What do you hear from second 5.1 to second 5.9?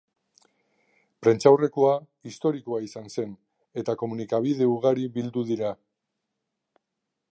bildu dira.